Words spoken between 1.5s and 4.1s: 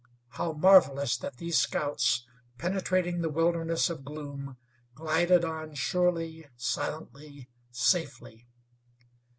scouts, penetrating the wilderness of